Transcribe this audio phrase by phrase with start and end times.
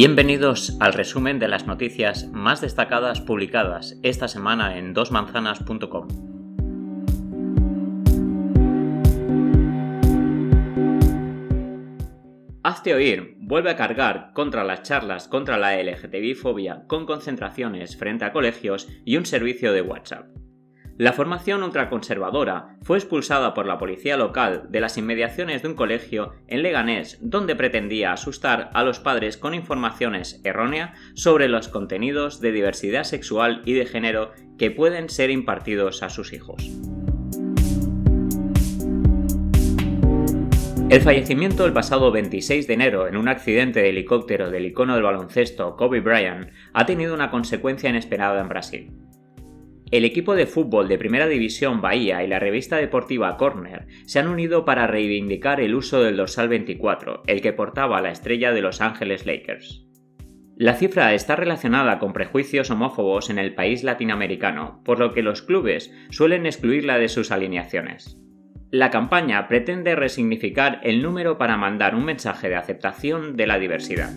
[0.00, 6.06] Bienvenidos al resumen de las noticias más destacadas publicadas esta semana en dosmanzanas.com.
[12.62, 18.32] Hazte oír vuelve a cargar contra las charlas contra la LGTBI-fobia con concentraciones frente a
[18.32, 20.37] colegios y un servicio de WhatsApp.
[20.98, 26.32] La formación ultraconservadora fue expulsada por la policía local de las inmediaciones de un colegio
[26.48, 32.50] en Leganés donde pretendía asustar a los padres con informaciones erróneas sobre los contenidos de
[32.50, 36.68] diversidad sexual y de género que pueden ser impartidos a sus hijos.
[40.90, 45.04] El fallecimiento el pasado 26 de enero en un accidente de helicóptero del icono del
[45.04, 49.07] baloncesto Kobe Bryant ha tenido una consecuencia inesperada en Brasil.
[49.90, 54.28] El equipo de fútbol de Primera División Bahía y la revista deportiva Corner se han
[54.28, 58.82] unido para reivindicar el uso del dorsal 24, el que portaba la estrella de Los
[58.82, 59.86] Ángeles Lakers.
[60.56, 65.40] La cifra está relacionada con prejuicios homófobos en el país latinoamericano, por lo que los
[65.40, 68.18] clubes suelen excluirla de sus alineaciones.
[68.70, 74.12] La campaña pretende resignificar el número para mandar un mensaje de aceptación de la diversidad.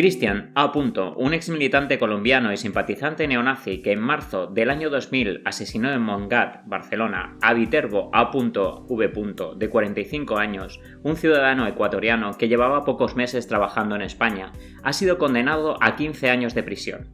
[0.00, 0.72] Cristian A.
[1.18, 6.00] un ex militante colombiano y simpatizante neonazi que en marzo del año 2000 asesinó en
[6.00, 8.30] Mongat, Barcelona, a Viterbo A.
[8.32, 9.56] V.
[9.58, 15.18] de 45 años, un ciudadano ecuatoriano que llevaba pocos meses trabajando en España, ha sido
[15.18, 17.10] condenado a 15 años de prisión.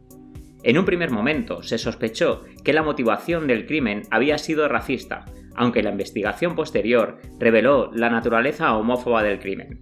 [0.63, 5.25] En un primer momento se sospechó que la motivación del crimen había sido racista,
[5.57, 9.81] aunque la investigación posterior reveló la naturaleza homófoba del crimen.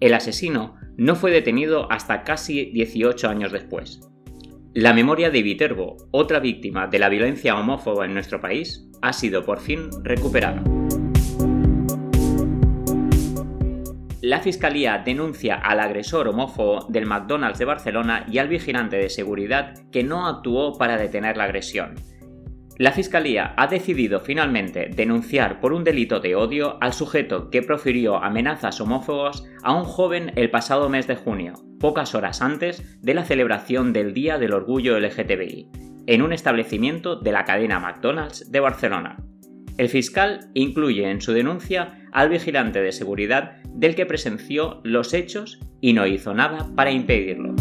[0.00, 4.00] El asesino no fue detenido hasta casi 18 años después.
[4.74, 9.44] La memoria de Viterbo, otra víctima de la violencia homófoba en nuestro país, ha sido
[9.44, 10.62] por fin recuperada.
[14.22, 19.74] La Fiscalía denuncia al agresor homófobo del McDonald's de Barcelona y al vigilante de seguridad
[19.90, 21.96] que no actuó para detener la agresión,
[22.82, 28.16] la Fiscalía ha decidido finalmente denunciar por un delito de odio al sujeto que profirió
[28.16, 33.24] amenazas homófobas a un joven el pasado mes de junio, pocas horas antes de la
[33.24, 35.70] celebración del Día del Orgullo LGTBI,
[36.08, 39.16] en un establecimiento de la cadena McDonald's de Barcelona.
[39.78, 45.60] El fiscal incluye en su denuncia al vigilante de seguridad del que presenció los hechos
[45.80, 47.54] y no hizo nada para impedirlo.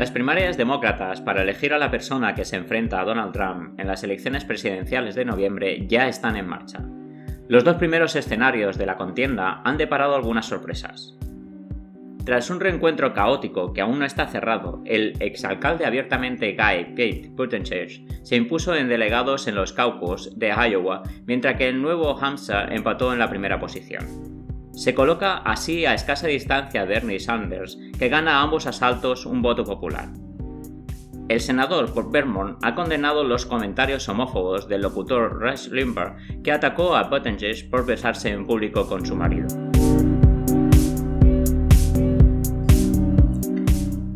[0.00, 3.86] Las primarias demócratas para elegir a la persona que se enfrenta a Donald Trump en
[3.86, 6.82] las elecciones presidenciales de noviembre ya están en marcha.
[7.48, 11.18] Los dos primeros escenarios de la contienda han deparado algunas sorpresas.
[12.24, 18.02] Tras un reencuentro caótico que aún no está cerrado, el exalcalde abiertamente gay Pete Buttigieg
[18.22, 23.12] se impuso en delegados en los caucus de Iowa, mientras que el nuevo Hampshire empató
[23.12, 24.39] en la primera posición.
[24.72, 29.42] Se coloca así a escasa distancia de Bernie Sanders, que gana a ambos asaltos un
[29.42, 30.08] voto popular.
[31.28, 36.96] El senador por Vermont ha condenado los comentarios homófobos del locutor Rush Limbaugh, que atacó
[36.96, 39.46] a Buttigieg por besarse en público con su marido.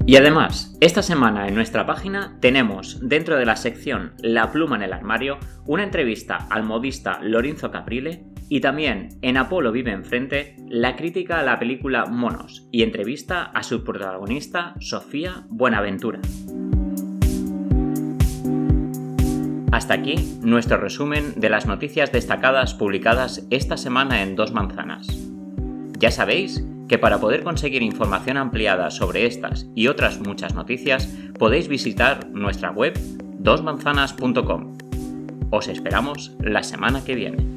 [0.06, 4.82] Y además, esta semana en nuestra página tenemos, dentro de la sección La pluma en
[4.82, 10.96] el armario, una entrevista al modista Lorenzo Caprile y también en Apolo vive enfrente la
[10.96, 16.20] crítica a la película Monos y entrevista a su protagonista Sofía Buenaventura.
[19.72, 25.08] Hasta aquí nuestro resumen de las noticias destacadas publicadas esta semana en Dos Manzanas.
[25.98, 31.06] Ya sabéis que para poder conseguir información ampliada sobre estas y otras muchas noticias
[31.38, 32.98] podéis visitar nuestra web
[33.38, 34.78] dosmanzanas.com.
[35.50, 37.53] Os esperamos la semana que viene.